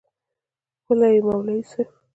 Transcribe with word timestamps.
وله 0.87 1.07
یی 1.13 1.21
مولوی 1.27 1.61
صیب 1.69 1.89